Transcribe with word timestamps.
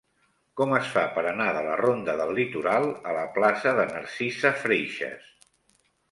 Com 0.59 0.71
es 0.75 0.87
fa 0.93 1.01
per 1.17 1.23
anar 1.31 1.49
de 1.57 1.59
la 1.67 1.75
ronda 1.81 2.15
del 2.21 2.31
Litoral 2.39 2.87
a 3.09 3.13
la 3.17 3.25
plaça 3.35 3.75
de 3.81 3.85
Narcisa 3.91 4.53
Freixas? 4.63 5.29